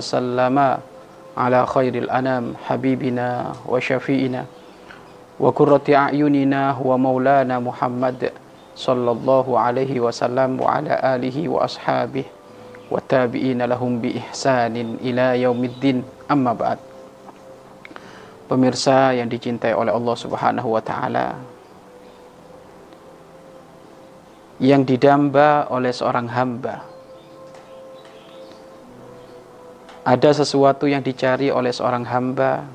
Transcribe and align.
Sallama 0.00 0.82
Ala 1.38 1.60
khairil 1.64 2.10
anam 2.10 2.58
Habibina 2.66 3.54
wa 3.64 3.78
syafi'ina 3.78 4.44
Wa 5.38 5.48
kurrati 5.54 5.94
a'yunina 5.94 6.74
Wa 6.76 6.98
maulana 6.98 7.62
Muhammad 7.62 8.34
Sallallahu 8.74 9.54
alaihi 9.56 10.02
wasallam 10.02 10.58
Wa 10.58 10.82
ala 10.82 10.98
alihi 11.16 11.46
wa 11.46 11.64
ashabih 11.64 12.26
Wa 12.90 12.98
tabi'ina 12.98 13.70
lahum 13.70 14.02
bi 14.02 14.18
ihsanin 14.18 14.98
Ila 15.00 15.38
yaumiddin 15.38 16.02
Amma 16.26 16.52
ba'd 16.52 16.78
Pemirsa 18.50 19.14
yang 19.14 19.30
dicintai 19.30 19.70
oleh 19.78 19.94
Allah 19.94 20.16
subhanahu 20.18 20.74
wa 20.74 20.82
ta'ala 20.82 21.38
yang 24.60 24.84
didamba 24.84 25.72
oleh 25.72 25.88
seorang 25.88 26.28
hamba. 26.36 26.84
Ada 30.10 30.42
sesuatu 30.42 30.90
yang 30.90 31.06
dicari 31.06 31.54
oleh 31.54 31.70
seorang 31.70 32.02
hamba, 32.02 32.66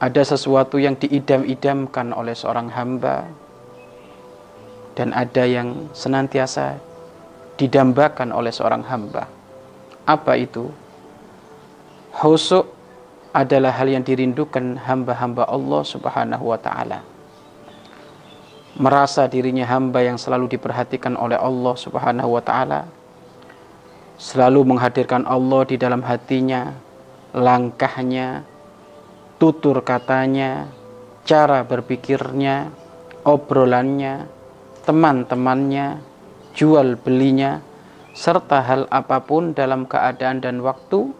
ada 0.00 0.22
sesuatu 0.24 0.80
yang 0.80 0.96
diidam-idamkan 0.96 2.16
oleh 2.16 2.32
seorang 2.32 2.72
hamba, 2.72 3.28
dan 4.96 5.12
ada 5.12 5.44
yang 5.44 5.92
senantiasa 5.92 6.80
didambakan 7.60 8.32
oleh 8.32 8.48
seorang 8.48 8.80
hamba. 8.88 9.28
Apa 10.08 10.40
itu? 10.40 10.72
Husuk 12.16 12.64
adalah 13.36 13.76
hal 13.76 13.92
yang 13.92 14.00
dirindukan 14.00 14.80
hamba-hamba 14.80 15.44
Allah 15.52 15.82
Subhanahu 15.84 16.48
wa 16.48 16.56
Ta'ala 16.56 17.10
merasa 18.78 19.26
dirinya 19.26 19.66
hamba 19.66 20.00
yang 20.00 20.16
selalu 20.16 20.56
diperhatikan 20.56 21.18
oleh 21.18 21.34
Allah 21.34 21.74
Subhanahu 21.74 22.38
wa 22.38 22.42
taala 22.44 22.86
selalu 24.20 24.68
menghadirkan 24.68 25.24
Allah 25.24 25.64
di 25.64 25.80
dalam 25.80 26.04
hatinya 26.04 26.76
langkahnya 27.32 28.44
tutur 29.40 29.80
katanya 29.80 30.68
cara 31.24 31.64
berpikirnya 31.64 32.68
obrolannya 33.24 34.28
teman-temannya 34.84 36.04
jual 36.52 37.00
belinya 37.00 37.64
serta 38.12 38.60
hal 38.60 38.82
apa 38.92 39.24
pun 39.24 39.56
dalam 39.56 39.88
keadaan 39.88 40.44
dan 40.44 40.60
waktu 40.60 41.16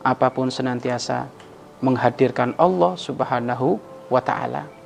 apa 0.00 0.32
pun 0.32 0.48
senantiasa 0.48 1.28
menghadirkan 1.84 2.56
Allah 2.56 2.96
Subhanahu 2.96 3.76
wa 4.08 4.22
taala 4.24 4.78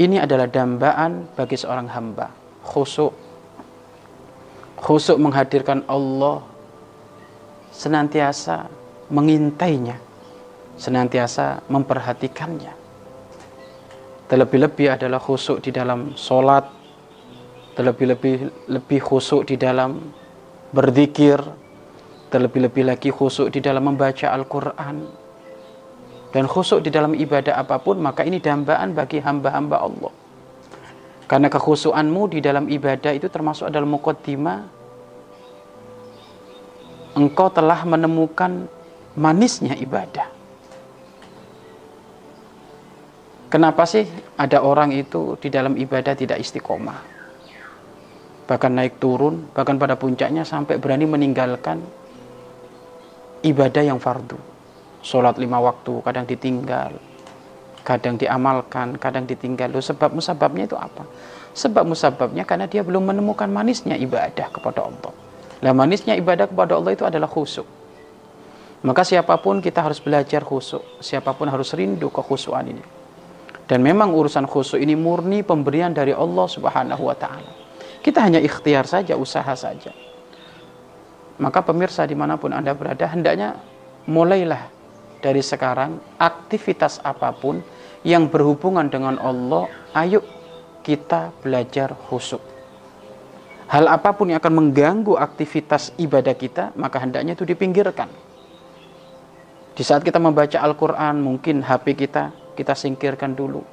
ini 0.00 0.16
adalah 0.16 0.48
dambaan 0.48 1.28
bagi 1.36 1.52
seorang 1.52 1.84
hamba. 1.92 2.32
Khusuk. 2.64 3.12
Khusuk 4.80 5.20
menghadirkan 5.20 5.84
Allah 5.84 6.51
senantiasa 7.82 8.70
mengintainya. 9.10 9.98
Senantiasa 10.78 11.66
memperhatikannya. 11.66 12.72
Terlebih-lebih 14.30 14.94
adalah 14.94 15.18
khusuk 15.18 15.58
di 15.60 15.74
dalam 15.74 16.14
solat. 16.14 16.64
Terlebih-lebih 17.74 18.70
lebih 18.70 19.00
khusuk 19.02 19.50
di 19.50 19.58
dalam 19.58 19.98
berzikir. 20.70 21.42
Terlebih-lebih 22.30 22.88
lagi 22.88 23.10
khusuk 23.10 23.52
di 23.52 23.60
dalam 23.60 23.92
membaca 23.92 24.32
Al-Quran 24.32 25.22
dan 26.32 26.48
khusuk 26.48 26.80
di 26.80 26.88
dalam 26.88 27.12
ibadah 27.12 27.60
apa 27.60 27.76
pun 27.76 28.00
maka 28.00 28.24
ini 28.24 28.40
dambaan 28.40 28.96
bagi 28.96 29.20
hamba-hamba 29.20 29.76
Allah 29.84 30.12
karena 31.28 31.52
kekhusuanmu 31.52 32.32
di 32.32 32.40
dalam 32.40 32.72
ibadah 32.72 33.12
itu 33.12 33.28
termasuk 33.28 33.68
adalah 33.68 33.84
mukaddimah 33.84 34.64
engkau 37.16 37.52
telah 37.52 37.84
menemukan 37.84 38.68
manisnya 39.16 39.76
ibadah. 39.76 40.28
Kenapa 43.52 43.84
sih 43.84 44.08
ada 44.40 44.64
orang 44.64 44.96
itu 44.96 45.36
di 45.36 45.52
dalam 45.52 45.76
ibadah 45.76 46.16
tidak 46.16 46.40
istiqomah? 46.40 47.04
Bahkan 48.48 48.72
naik 48.72 48.96
turun 48.96 49.52
bahkan 49.52 49.76
pada 49.76 49.92
puncaknya 49.92 50.40
sampai 50.40 50.80
berani 50.80 51.04
meninggalkan 51.04 51.84
ibadah 53.44 53.84
yang 53.84 54.00
fardu. 54.00 54.40
Sholat 55.04 55.36
lima 55.36 55.60
waktu 55.60 56.00
kadang 56.00 56.24
ditinggal 56.24 56.96
kadang 57.82 58.16
diamalkan 58.16 58.96
kadang 58.96 59.28
ditinggal. 59.28 59.68
Loh, 59.68 59.84
sebab 59.84 60.16
musababnya 60.16 60.64
itu 60.64 60.78
apa? 60.78 61.04
Sebab 61.52 61.84
musababnya 61.84 62.48
karena 62.48 62.64
dia 62.64 62.80
belum 62.80 63.04
menemukan 63.04 63.50
manisnya 63.52 64.00
ibadah 64.00 64.48
kepada 64.48 64.88
Allah 64.88 65.12
lah 65.62 65.72
manisnya 65.72 66.18
ibadah 66.18 66.50
kepada 66.50 66.76
Allah 66.76 66.92
itu 66.92 67.06
adalah 67.06 67.30
khusuk 67.30 67.64
maka 68.82 69.06
siapa 69.06 69.38
pun 69.38 69.62
kita 69.62 69.78
harus 69.78 70.02
belajar 70.02 70.42
khusuk 70.42 70.82
siapa 70.98 71.30
pun 71.38 71.46
harus 71.46 71.70
rindu 71.70 72.10
kekhusuan 72.10 72.66
ini. 72.66 72.82
Dan 73.70 73.78
memang 73.78 74.10
urusan 74.10 74.50
khusuk 74.50 74.82
ini 74.82 74.98
murni 74.98 75.46
pemberian 75.46 75.94
dari 75.94 76.10
Allah 76.10 76.46
subhanahu 76.50 77.06
wa 77.06 77.14
ta'ala. 77.14 77.52
Kita 78.02 78.18
hanya 78.18 78.42
ikhtiar 78.42 78.90
saja 78.90 79.14
usaha 79.14 79.54
saja. 79.54 79.94
Maka 81.38 81.62
pemirsa 81.62 82.02
di 82.10 82.18
mana 82.18 82.34
pun 82.34 82.50
anda 82.50 82.74
berada 82.74 83.06
hendaknya 83.06 83.54
mulailah 84.10 84.66
dari 85.22 85.38
sekarang 85.38 86.02
aktivitas 86.18 86.98
apa 87.06 87.30
pun 87.30 87.62
yang 88.02 88.26
berhubungan 88.26 88.90
dengan 88.90 89.14
Allah, 89.22 89.70
ayo 89.94 90.26
kita 90.82 91.30
belajar 91.38 91.94
khusyuk. 92.10 92.51
Hal 93.72 93.88
apa 93.88 94.12
pun 94.12 94.28
yang 94.28 94.36
akan 94.36 94.52
mengganggu 94.52 95.16
aktivitas 95.16 95.96
ibadah 95.96 96.36
kita, 96.36 96.76
maka 96.76 97.00
hendaknya 97.00 97.32
itu 97.32 97.48
dipinggirkan. 97.48 98.04
Di 99.72 99.80
saat 99.80 100.04
kita 100.04 100.20
membaca 100.20 100.60
Al-Quran, 100.60 101.24
mungkin 101.24 101.64
HP 101.64 101.96
kita, 101.96 102.36
kita 102.52 102.76
singkirkan 102.76 103.32
dulu. 103.32 103.64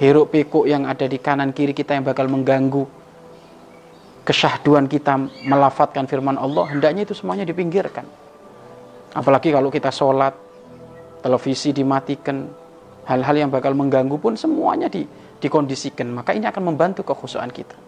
Hiruk 0.00 0.32
pikuk 0.32 0.64
yang 0.64 0.88
ada 0.88 1.04
di 1.04 1.20
kanan 1.20 1.52
kiri 1.52 1.76
kita 1.76 1.92
yang 1.92 2.08
bakal 2.08 2.32
mengganggu 2.32 2.88
kesyahduan 4.24 4.88
kita 4.88 5.20
melafatkan 5.44 6.08
firman 6.08 6.40
Allah, 6.40 6.64
hendaknya 6.72 7.04
itu 7.04 7.12
semuanya 7.12 7.44
dipinggirkan. 7.44 8.08
Apalagi 9.12 9.52
kalau 9.52 9.68
kita 9.68 9.92
sholat, 9.92 10.32
televisi 11.20 11.76
dimatikan, 11.76 12.48
hal-hal 13.04 13.36
yang 13.36 13.52
bakal 13.52 13.76
mengganggu 13.76 14.16
pun 14.16 14.32
semuanya 14.32 14.88
di, 14.88 15.04
dikondisikan. 15.44 16.08
Maka 16.08 16.32
ini 16.32 16.48
akan 16.48 16.72
membantu 16.72 17.04
kekhusuan 17.04 17.52
kita. 17.52 17.83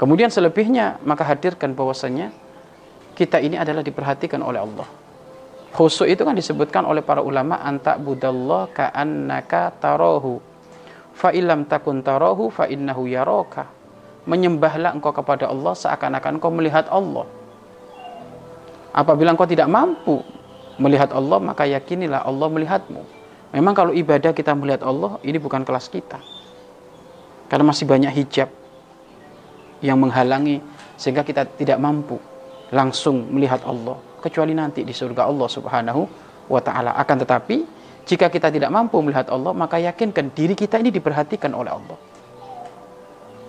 Kemudian 0.00 0.32
selebihnya 0.32 0.96
maka 1.04 1.28
hadirkan 1.28 1.76
bahwasanya 1.76 2.32
kita 3.12 3.36
ini 3.36 3.60
adalah 3.60 3.84
diperhatikan 3.84 4.40
oleh 4.40 4.64
Allah. 4.64 4.88
Khusyuk 5.76 6.08
itu 6.08 6.24
kan 6.24 6.32
disebutkan 6.32 6.88
oleh 6.88 7.04
para 7.04 7.20
ulama 7.20 7.60
anta 7.60 8.00
budallah 8.00 8.72
ka'annaka 8.72 9.76
tarohu 9.76 10.40
fa 11.12 11.36
ilam 11.36 11.68
takun 11.68 12.00
tarohu 12.00 12.48
fa 12.48 12.64
innahu 12.64 13.04
yaraka. 13.12 13.68
Menyembahlah 14.24 14.96
engkau 14.96 15.12
kepada 15.12 15.52
Allah 15.52 15.76
seakan-akan 15.76 16.40
engkau 16.40 16.48
melihat 16.48 16.88
Allah. 16.88 17.28
Apabila 18.96 19.36
engkau 19.36 19.44
tidak 19.44 19.68
mampu 19.68 20.24
melihat 20.80 21.12
Allah, 21.12 21.44
maka 21.44 21.68
yakinilah 21.68 22.24
Allah 22.24 22.48
melihatmu. 22.48 23.04
Memang 23.52 23.76
kalau 23.76 23.92
ibadah 23.92 24.32
kita 24.32 24.56
melihat 24.56 24.80
Allah, 24.80 25.20
ini 25.20 25.36
bukan 25.36 25.60
kelas 25.60 25.92
kita. 25.92 26.24
Karena 27.52 27.68
masih 27.68 27.84
banyak 27.84 28.12
hijab 28.16 28.59
yang 29.80 30.00
menghalangi 30.00 30.60
sehingga 30.96 31.24
kita 31.24 31.48
tidak 31.56 31.80
mampu 31.80 32.20
langsung 32.70 33.28
melihat 33.32 33.64
Allah 33.64 33.96
kecuali 34.20 34.52
nanti 34.52 34.84
di 34.84 34.92
surga 34.92 35.26
Allah 35.26 35.48
Subhanahu 35.48 36.02
wa 36.52 36.60
taala. 36.60 36.94
Akan 36.96 37.16
tetapi 37.18 37.64
jika 38.04 38.28
kita 38.28 38.52
tidak 38.52 38.70
mampu 38.70 39.00
melihat 39.00 39.28
Allah, 39.32 39.52
maka 39.56 39.80
yakinkan 39.80 40.32
diri 40.36 40.52
kita 40.52 40.76
ini 40.78 40.92
diperhatikan 40.92 41.52
oleh 41.56 41.72
Allah. 41.72 41.98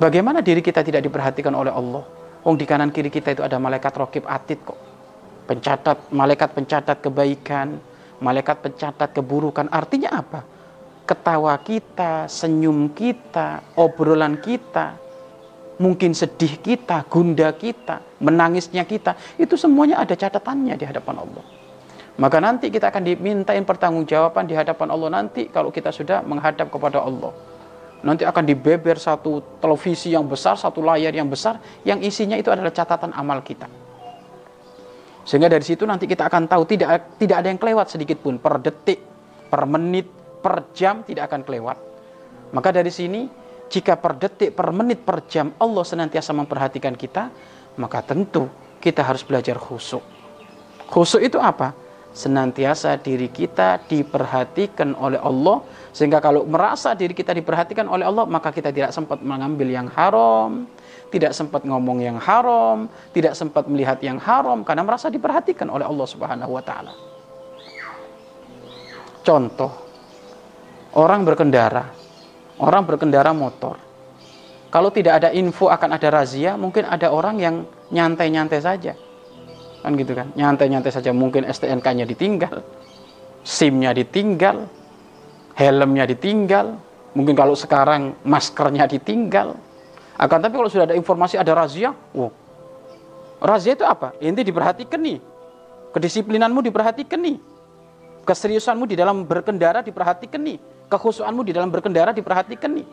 Bagaimana 0.01 0.41
diri 0.41 0.65
kita 0.65 0.81
tidak 0.81 1.05
diperhatikan 1.05 1.53
oleh 1.53 1.69
Allah? 1.69 2.01
Wong 2.41 2.57
di 2.57 2.65
kanan 2.65 2.89
kiri 2.89 3.13
kita 3.13 3.37
itu 3.37 3.45
ada 3.45 3.61
malaikat 3.61 3.93
rokib 3.93 4.25
atid 4.25 4.57
kok 4.65 4.91
pencatat 5.51 6.15
malaikat 6.15 6.49
pencatat 6.55 6.97
kebaikan, 7.03 7.75
malaikat 8.23 8.63
pencatat 8.63 9.11
keburukan. 9.11 9.67
Artinya 9.67 10.15
apa? 10.15 10.47
Ketawa 11.03 11.57
kita, 11.59 12.31
senyum 12.31 12.95
kita, 12.95 13.75
obrolan 13.75 14.39
kita, 14.39 14.95
mungkin 15.81 16.13
sedih 16.13 16.61
kita, 16.61 17.09
gunda 17.09 17.49
kita, 17.57 18.21
menangisnya 18.21 18.85
kita, 18.85 19.17
itu 19.41 19.57
semuanya 19.57 19.97
ada 19.97 20.13
catatannya 20.13 20.77
di 20.77 20.85
hadapan 20.85 21.25
Allah. 21.25 21.43
Maka 22.21 22.37
nanti 22.37 22.69
kita 22.69 22.93
akan 22.93 23.01
dimintain 23.01 23.65
pertanggungjawaban 23.65 24.45
di 24.45 24.53
hadapan 24.53 24.93
Allah 24.93 25.09
nanti 25.09 25.49
kalau 25.49 25.73
kita 25.73 25.89
sudah 25.89 26.21
menghadap 26.21 26.69
kepada 26.69 27.01
Allah. 27.01 27.33
Nanti 28.05 28.21
akan 28.25 28.45
dibeber 28.45 29.01
satu 29.01 29.41
televisi 29.57 30.13
yang 30.13 30.29
besar, 30.29 30.53
satu 30.53 30.85
layar 30.85 31.13
yang 31.13 31.29
besar, 31.29 31.57
yang 31.81 31.97
isinya 32.01 32.37
itu 32.37 32.53
adalah 32.53 32.69
catatan 32.69 33.09
amal 33.17 33.41
kita. 33.41 33.65
Sehingga 35.21 35.49
dari 35.49 35.61
situ 35.61 35.85
nanti 35.85 36.09
kita 36.09 36.29
akan 36.29 36.49
tahu 36.49 36.65
tidak 36.65 37.17
tidak 37.21 37.45
ada 37.45 37.47
yang 37.49 37.61
kelewat 37.61 37.93
sedikit 37.93 38.21
pun 38.21 38.41
per 38.41 38.57
detik, 38.57 39.01
per 39.49 39.69
menit, 39.69 40.09
per 40.41 40.73
jam 40.73 41.05
tidak 41.05 41.29
akan 41.29 41.41
kelewat. 41.45 41.77
Maka 42.51 42.69
dari 42.73 42.89
sini 42.89 43.29
jika 43.71 43.95
per 43.95 44.19
detik, 44.19 44.51
per 44.51 44.75
menit, 44.75 44.99
per 45.01 45.23
jam 45.31 45.55
Allah 45.55 45.87
senantiasa 45.87 46.35
memperhatikan 46.35 46.91
kita, 46.93 47.31
maka 47.79 48.03
tentu 48.03 48.51
kita 48.83 48.99
harus 48.99 49.23
belajar 49.23 49.55
khusuk. 49.55 50.03
Khusuk 50.91 51.23
itu 51.23 51.39
apa? 51.39 51.71
senantiasa 52.11 52.99
diri 52.99 53.31
kita 53.31 53.79
diperhatikan 53.87 54.91
oleh 54.99 55.15
Allah 55.15 55.63
sehingga 55.95 56.19
kalau 56.19 56.43
merasa 56.43 56.91
diri 56.91 57.15
kita 57.15 57.31
diperhatikan 57.31 57.87
oleh 57.87 58.03
Allah 58.03 58.27
maka 58.27 58.51
kita 58.51 58.67
tidak 58.67 58.91
sempat 58.91 59.23
mengambil 59.23 59.71
yang 59.71 59.87
haram 59.87 60.67
tidak 61.07 61.31
sempat 61.31 61.63
ngomong 61.63 62.03
yang 62.03 62.19
haram 62.19 62.91
tidak 63.15 63.31
sempat 63.31 63.63
melihat 63.71 63.95
yang 64.03 64.19
haram 64.19 64.67
karena 64.67 64.83
merasa 64.83 65.07
diperhatikan 65.07 65.71
oleh 65.71 65.87
Allah 65.87 66.07
Subhanahu 66.07 66.51
wa 66.51 66.63
taala 66.63 66.91
contoh 69.23 69.71
orang 70.99 71.23
berkendara 71.23 72.00
orang 72.61 72.85
berkendara 72.85 73.33
motor. 73.33 73.75
Kalau 74.71 74.87
tidak 74.93 75.19
ada 75.19 75.29
info 75.35 75.67
akan 75.67 75.99
ada 75.99 76.07
razia 76.07 76.55
mungkin 76.55 76.87
ada 76.87 77.11
orang 77.11 77.35
yang 77.41 77.55
nyantai-nyantai 77.91 78.61
saja. 78.63 78.95
Kan 79.83 79.97
gitu 79.99 80.15
kan? 80.15 80.31
Nyantai-nyantai 80.37 80.93
saja 80.93 81.11
mungkin 81.11 81.43
STNK-nya 81.43 82.07
ditinggal 82.07 82.63
SIM-nya 83.41 83.91
ditinggal 83.97 84.69
helmnya 85.57 86.05
ditinggal 86.07 86.77
mungkin 87.17 87.35
kalau 87.35 87.57
sekarang 87.57 88.15
maskernya 88.23 88.87
ditinggal. 88.87 89.57
Akan 90.15 90.39
tapi 90.39 90.53
kalau 90.53 90.69
sudah 90.69 90.85
ada 90.87 90.95
informasi 90.95 91.35
ada 91.35 91.51
razia 91.51 91.91
wow. 92.13 92.31
Razia 93.41 93.73
itu 93.73 93.83
apa? 93.83 94.13
Inti 94.21 94.45
diperhatikan 94.45 95.01
nih. 95.01 95.17
Kedisiplinanmu 95.91 96.61
diperhatikan 96.63 97.19
nih 97.19 97.50
keseriusanmu 98.23 98.85
di 98.85 98.95
dalam 98.95 99.25
berkendara 99.25 99.81
diperhatikan 99.85 100.41
nih 100.41 100.57
kekhusuanmu 100.87 101.41
di 101.45 101.51
dalam 101.55 101.69
berkendara 101.69 102.13
diperhatikan 102.13 102.71
nih 102.73 102.87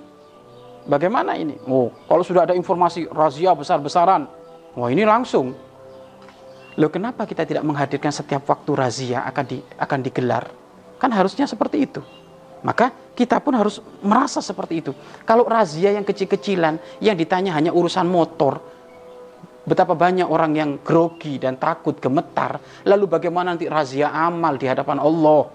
bagaimana 0.88 1.36
ini 1.36 1.56
oh 1.68 1.92
kalau 2.08 2.24
sudah 2.24 2.48
ada 2.48 2.54
informasi 2.56 3.08
razia 3.12 3.52
besar-besaran 3.52 4.26
wah 4.74 4.88
ini 4.88 5.04
langsung 5.04 5.68
Loh 6.78 6.94
kenapa 6.94 7.26
kita 7.26 7.42
tidak 7.42 7.66
menghadirkan 7.66 8.14
setiap 8.14 8.46
waktu 8.46 8.70
razia 8.78 9.26
akan 9.26 9.44
di, 9.50 9.58
akan 9.82 9.98
digelar? 9.98 10.46
Kan 11.02 11.10
harusnya 11.10 11.50
seperti 11.50 11.90
itu. 11.90 11.98
Maka 12.62 12.94
kita 13.18 13.42
pun 13.42 13.58
harus 13.58 13.82
merasa 13.98 14.38
seperti 14.38 14.86
itu. 14.86 14.92
Kalau 15.26 15.42
razia 15.42 15.90
yang 15.90 16.06
kecil-kecilan, 16.06 17.02
yang 17.02 17.18
ditanya 17.18 17.58
hanya 17.58 17.74
urusan 17.74 18.06
motor, 18.06 18.62
betapa 19.68 19.92
banyak 19.92 20.24
orang 20.24 20.56
yang 20.56 20.70
grogi 20.80 21.36
dan 21.36 21.60
takut 21.60 22.00
gemetar, 22.00 22.56
lalu 22.88 23.04
bagaimana 23.04 23.52
nanti 23.52 23.68
razia 23.68 24.08
amal 24.08 24.56
di 24.56 24.64
hadapan 24.64 24.96
Allah? 24.96 25.52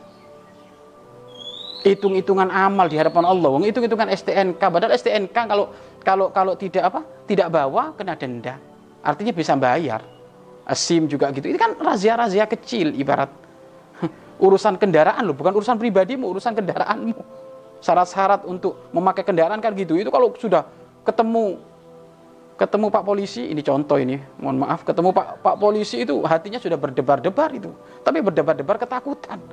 Hitung-hitungan 1.83 2.47
amal 2.47 2.87
di 2.87 2.95
hadapan 2.95 3.27
Allah. 3.27 3.49
Hitung-hitungan 3.59 4.07
STNK, 4.13 4.61
padahal 4.61 4.95
STNK 4.95 5.35
kalau 5.35 5.65
kalau 6.05 6.31
kalau 6.31 6.53
tidak 6.55 6.93
apa? 6.93 7.01
Tidak 7.27 7.47
bawa 7.51 7.91
kena 7.97 8.15
denda. 8.15 8.55
Artinya 9.03 9.35
bisa 9.35 9.57
bayar. 9.59 9.99
SIM 10.71 11.11
juga 11.11 11.27
gitu. 11.35 11.51
Ini 11.51 11.59
kan 11.59 11.75
razia-razia 11.75 12.47
kecil 12.47 12.95
ibarat 12.95 13.27
urusan 14.45 14.79
kendaraan 14.79 15.27
loh, 15.27 15.35
bukan 15.35 15.51
urusan 15.59 15.75
pribadimu, 15.75 16.31
urusan 16.31 16.55
kendaraanmu. 16.55 17.19
Syarat-syarat 17.83 18.47
untuk 18.47 18.87
memakai 18.95 19.27
kendaraan 19.27 19.59
kan 19.59 19.75
gitu. 19.75 19.99
Itu 19.99 20.07
kalau 20.07 20.31
sudah 20.39 20.63
ketemu 21.03 21.59
ketemu 22.63 22.87
Pak 22.87 23.03
polisi, 23.03 23.51
ini 23.51 23.59
contoh 23.59 23.99
ini, 23.99 24.15
mohon 24.39 24.63
maaf, 24.63 24.87
ketemu 24.87 25.11
Pak 25.11 25.43
Pak 25.43 25.55
polisi 25.59 26.07
itu 26.07 26.23
hatinya 26.23 26.63
sudah 26.63 26.79
berdebar-debar 26.79 27.51
itu. 27.51 27.75
Tapi 27.99 28.23
berdebar-debar 28.23 28.79
ketakutan. 28.79 29.43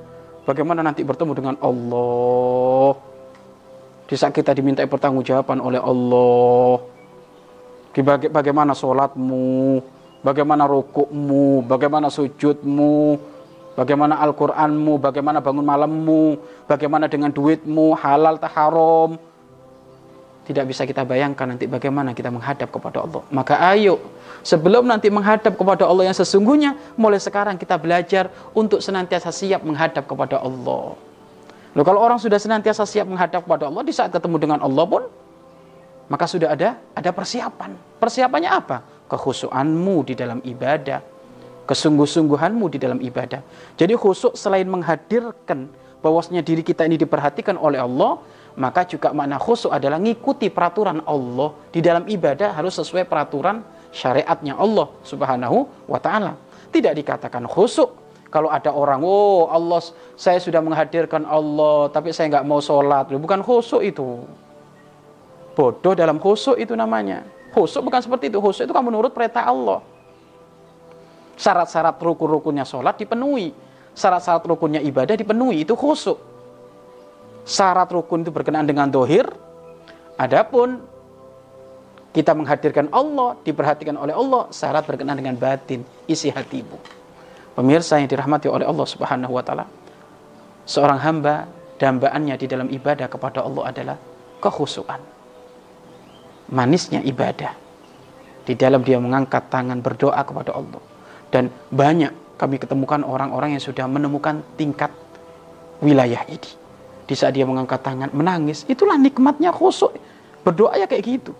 Bagaimana 0.47 0.79
nanti 0.79 1.03
bertemu 1.03 1.31
dengan 1.35 1.55
Allah? 1.59 2.95
Di 4.07 4.15
saat 4.15 4.31
kita 4.31 4.55
diminta 4.55 4.79
pertanggungjawaban 4.87 5.59
oleh 5.59 5.83
Allah. 5.83 6.79
Bagaimana 8.31 8.71
sholatmu, 8.71 9.83
bagaimana 10.23 10.63
rukukmu, 10.63 11.67
bagaimana 11.67 12.07
sujudmu, 12.07 13.19
bagaimana 13.75 14.23
Al-Qur'anmu, 14.23 14.95
bagaimana 15.03 15.43
bangun 15.43 15.67
malammu, 15.67 16.23
bagaimana 16.63 17.11
dengan 17.11 17.35
duitmu, 17.35 17.91
halal 17.99 18.39
tak 18.39 18.55
haram. 18.55 19.19
Tidak 20.51 20.67
bisa 20.67 20.83
kita 20.83 21.07
bayangkan 21.07 21.55
nanti 21.55 21.63
bagaimana 21.63 22.11
kita 22.11 22.27
menghadap 22.27 22.67
kepada 22.75 23.07
Allah. 23.07 23.23
Maka 23.31 23.55
ayo, 23.71 24.03
sebelum 24.43 24.83
nanti 24.83 25.07
menghadap 25.07 25.55
kepada 25.55 25.87
Allah 25.87 26.11
yang 26.11 26.17
sesungguhnya, 26.17 26.75
mulai 26.99 27.23
sekarang 27.23 27.55
kita 27.55 27.79
belajar 27.79 28.27
untuk 28.51 28.83
senantiasa 28.83 29.31
siap 29.31 29.63
menghadap 29.63 30.03
kepada 30.03 30.43
Allah. 30.43 30.99
Loh, 31.71 31.83
kalau 31.87 32.03
orang 32.03 32.19
sudah 32.19 32.35
senantiasa 32.35 32.83
siap 32.83 33.07
menghadap 33.07 33.47
kepada 33.47 33.71
Allah, 33.71 33.79
di 33.87 33.95
saat 33.95 34.11
ketemu 34.11 34.43
dengan 34.43 34.59
Allah 34.59 34.83
pun, 34.83 35.07
maka 36.11 36.27
sudah 36.27 36.51
ada 36.51 36.75
ada 36.91 37.09
persiapan. 37.15 37.71
Persiapannya 38.03 38.51
apa? 38.51 38.83
Kekhusuanmu 39.07 40.03
di 40.03 40.19
dalam 40.19 40.43
ibadah, 40.43 40.99
kesungguh-sungguhanmu 41.63 42.65
di 42.67 42.75
dalam 42.75 42.99
ibadah. 42.99 43.39
Jadi 43.79 43.95
khusuk 43.95 44.35
selain 44.35 44.67
menghadirkan 44.67 45.71
bahwasanya 46.03 46.43
diri 46.43 46.59
kita 46.59 46.83
ini 46.83 46.99
diperhatikan 46.99 47.55
oleh 47.55 47.79
Allah, 47.79 48.19
maka 48.59 48.83
juga 48.83 49.15
makna 49.15 49.39
khusuk 49.39 49.71
adalah 49.71 50.01
ngikuti 50.01 50.51
peraturan 50.51 51.03
Allah 51.07 51.55
di 51.71 51.79
dalam 51.79 52.03
ibadah 52.07 52.55
harus 52.55 52.75
sesuai 52.79 53.07
peraturan 53.07 53.63
syariatnya 53.95 54.59
Allah 54.59 54.91
Subhanahu 55.03 55.87
wa 55.87 55.99
taala. 55.99 56.35
Tidak 56.71 56.91
dikatakan 56.95 57.47
khusuk 57.47 57.95
kalau 58.31 58.47
ada 58.47 58.71
orang, 58.71 59.03
oh 59.03 59.51
Allah 59.51 59.83
saya 60.15 60.39
sudah 60.39 60.63
menghadirkan 60.63 61.27
Allah 61.27 61.91
tapi 61.91 62.15
saya 62.15 62.31
nggak 62.31 62.47
mau 62.47 62.63
sholat, 62.63 63.11
bukan 63.11 63.43
khusuk 63.43 63.83
itu 63.83 64.23
bodoh 65.53 65.93
dalam 65.93 66.17
khusuk 66.17 66.57
itu 66.57 66.73
namanya. 66.73 67.27
Khusuk 67.51 67.83
bukan 67.83 67.99
seperti 67.99 68.31
itu. 68.31 68.39
Khusuk 68.39 68.63
itu 68.65 68.73
kan 68.73 68.83
menurut 68.83 69.11
perintah 69.11 69.43
Allah. 69.43 69.83
Syarat-syarat 71.35 71.99
rukun-rukunnya 71.99 72.63
sholat 72.63 72.95
dipenuhi. 72.95 73.51
Syarat-syarat 73.91 74.47
rukunnya 74.47 74.79
ibadah 74.79 75.19
dipenuhi. 75.19 75.67
Itu 75.67 75.75
khusuk. 75.75 76.30
Syarat 77.51 77.91
rukun 77.91 78.23
itu 78.23 78.31
berkenaan 78.31 78.63
dengan 78.63 78.87
dohir. 78.87 79.27
Adapun 80.15 80.79
kita 82.15 82.31
menghadirkan 82.31 82.87
Allah, 82.95 83.35
diperhatikan 83.43 83.99
oleh 83.99 84.15
Allah, 84.15 84.47
syarat 84.55 84.87
berkenaan 84.87 85.19
dengan 85.19 85.35
batin, 85.35 85.83
isi 86.07 86.31
hatimu. 86.31 86.79
Pemirsa 87.59 87.99
yang 87.99 88.07
dirahmati 88.07 88.47
oleh 88.47 88.63
Allah 88.63 88.87
Subhanahu 88.87 89.35
wa 89.35 89.43
taala. 89.43 89.67
Seorang 90.63 90.99
hamba 91.03 91.51
dambaannya 91.75 92.39
di 92.39 92.47
dalam 92.47 92.71
ibadah 92.71 93.11
kepada 93.11 93.43
Allah 93.43 93.63
adalah 93.67 93.97
kekhusukan 94.39 95.01
manisnya 96.51 96.99
ibadah 97.01 97.55
di 98.43 98.53
dalam 98.53 98.83
dia 98.83 98.99
mengangkat 98.99 99.47
tangan 99.47 99.79
berdoa 99.79 100.19
kepada 100.21 100.51
Allah 100.51 100.81
dan 101.31 101.47
banyak 101.71 102.11
kami 102.35 102.59
ketemukan 102.59 103.01
orang-orang 103.07 103.55
yang 103.55 103.63
sudah 103.63 103.87
menemukan 103.87 104.43
tingkat 104.59 104.91
wilayah 105.79 106.21
ini 106.27 106.60
di 107.11 107.15
saat 107.19 107.35
dia 107.35 107.43
mengangkat 107.43 107.83
tangan 107.83 108.07
menangis 108.15 108.63
itulah 108.71 108.95
nikmatnya 108.95 109.51
khusyuk 109.51 109.91
berdoa 110.47 110.79
ya 110.79 110.87
kayak 110.87 111.03
gitu. 111.03 111.35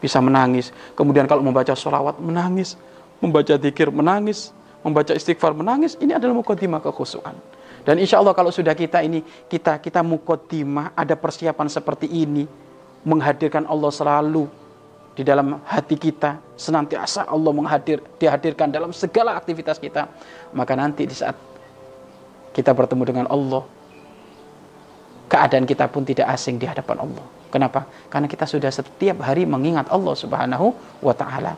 Bisa 0.00 0.20
menangis. 0.20 0.72
Kemudian 0.96 1.24
kalau 1.24 1.40
membaca 1.40 1.72
sholawat 1.72 2.20
menangis. 2.20 2.76
Membaca 3.24 3.56
zikir 3.56 3.88
menangis. 3.88 4.52
Membaca 4.84 5.16
istighfar 5.16 5.56
menangis. 5.56 5.96
Ini 5.96 6.20
adalah 6.20 6.36
mukaddimah 6.36 6.82
kekhusyukan 6.84 7.32
dan 7.84 8.00
insya 8.00 8.18
Allah 8.18 8.32
kalau 8.32 8.48
sudah 8.48 8.72
kita 8.72 9.04
ini 9.04 9.20
kita 9.46 9.76
kita 9.76 10.00
mukaddimah 10.00 10.96
ada 10.96 11.12
persiapan 11.14 11.68
seperti 11.68 12.08
ini 12.08 12.48
menghadirkan 13.04 13.68
Allah 13.68 13.92
selalu 13.92 14.48
di 15.12 15.22
dalam 15.22 15.60
hati 15.68 16.00
kita 16.00 16.40
senantiasa 16.56 17.28
Allah 17.28 17.52
menghadir 17.52 18.00
dihadirkan 18.16 18.72
dalam 18.72 18.90
segala 18.90 19.36
aktivitas 19.36 19.76
kita 19.76 20.08
maka 20.56 20.72
nanti 20.72 21.04
di 21.04 21.12
saat 21.12 21.36
kita 22.56 22.72
bertemu 22.72 23.02
dengan 23.04 23.26
Allah 23.28 23.68
keadaan 25.28 25.64
kita 25.64 25.88
pun 25.88 26.04
tidak 26.04 26.28
asing 26.32 26.60
di 26.60 26.66
hadapan 26.68 27.04
Allah. 27.04 27.26
Kenapa? 27.54 27.86
Karena 28.10 28.26
kita 28.26 28.50
sudah 28.50 28.70
setiap 28.70 29.22
hari 29.22 29.46
mengingat 29.46 29.86
Allah 29.88 30.14
Subhanahu 30.18 30.74
wa 30.98 31.14
taala. 31.14 31.54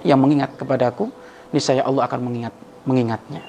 Yang 0.00 0.18
mengingat 0.18 0.50
kepadaku 0.56 1.12
niscaya 1.54 1.86
Allah 1.86 2.08
akan 2.08 2.20
mengingat 2.24 2.54
mengingatnya. 2.82 3.42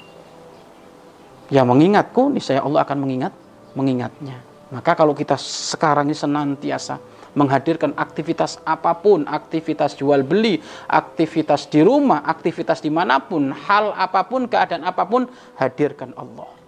Yang 1.50 1.66
mengingatku 1.66 2.22
niscaya 2.30 2.60
Allah 2.62 2.86
akan 2.86 2.98
mengingat 3.02 3.32
mengingatnya. 3.74 4.38
Maka 4.72 4.96
kalau 4.96 5.12
kita 5.12 5.36
sekarang 5.36 6.08
ini 6.08 6.16
senantiasa 6.16 6.96
menghadirkan 7.32 7.96
aktivitas 7.96 8.60
apa 8.64 8.92
pun, 8.96 9.24
aktivitas 9.24 9.96
jual 9.96 10.20
beli, 10.24 10.60
aktivitas 10.88 11.68
di 11.68 11.80
rumah, 11.80 12.24
aktivitas 12.24 12.84
di 12.84 12.92
mana 12.92 13.20
pun, 13.20 13.52
hal 13.52 13.96
apa 13.96 14.24
pun, 14.28 14.48
keadaan 14.48 14.84
apa 14.84 15.04
pun, 15.08 15.28
hadirkan 15.56 16.12
Allah. 16.16 16.61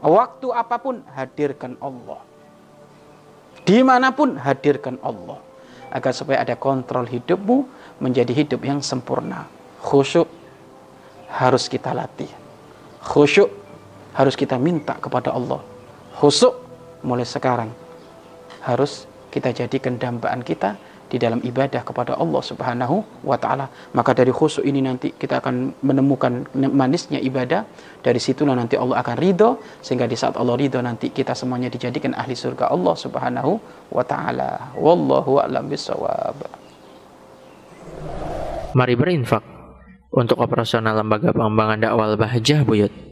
Waktu 0.00 0.48
apa 0.52 0.76
pun, 0.80 1.04
hadirkan 1.12 1.76
Allah. 1.80 2.20
Di 3.64 3.84
mana 3.84 4.10
pun, 4.16 4.36
hadirkan 4.40 4.96
Allah. 5.04 5.38
Agar 5.90 6.14
supaya 6.14 6.40
ada 6.40 6.56
kontrol 6.56 7.04
hidupmu 7.04 7.66
menjadi 8.00 8.32
hidup 8.32 8.64
yang 8.64 8.80
sempurna. 8.80 9.44
Khusyuk 9.84 10.28
harus 11.28 11.68
kita 11.68 11.92
latih. 11.92 12.30
Khusyuk 13.04 13.50
harus 14.14 14.34
kita 14.38 14.56
minta 14.56 14.96
kepada 14.96 15.34
Allah. 15.34 15.60
Khusyuk 16.16 16.54
mulai 17.02 17.26
sekarang 17.26 17.70
harus 18.60 19.08
kita 19.32 19.54
jadikan 19.54 19.96
dambaan 19.96 20.44
kita 20.44 20.76
di 21.10 21.18
dalam 21.18 21.42
ibadah 21.42 21.82
kepada 21.82 22.14
Allah 22.14 22.38
Subhanahu 22.38 23.26
wa 23.26 23.34
taala. 23.34 23.66
Maka 23.98 24.14
dari 24.14 24.30
khusyuk 24.30 24.62
ini 24.62 24.78
nanti 24.78 25.10
kita 25.10 25.42
akan 25.42 25.82
menemukan 25.82 26.46
manisnya 26.54 27.18
ibadah. 27.18 27.66
Dari 28.00 28.22
situlah 28.22 28.54
nanti 28.54 28.78
Allah 28.78 29.02
akan 29.02 29.16
ridho 29.18 29.58
sehingga 29.82 30.06
di 30.06 30.14
saat 30.14 30.38
Allah 30.38 30.54
ridho 30.54 30.78
nanti 30.78 31.10
kita 31.10 31.34
semuanya 31.34 31.66
dijadikan 31.66 32.14
ahli 32.14 32.38
surga 32.38 32.70
Allah 32.70 32.94
Subhanahu 32.94 33.52
wa 33.90 34.04
taala. 34.06 34.70
Wallahu 34.78 35.42
a'lam 35.42 35.66
bishawab. 35.66 36.38
Mari 38.70 38.94
berinfak 38.94 39.42
untuk 40.14 40.38
operasional 40.38 40.94
lembaga 40.94 41.34
pengembangan 41.34 41.78
dakwah 41.82 42.14
Bahjah 42.14 42.62
Buyut. 42.62 43.09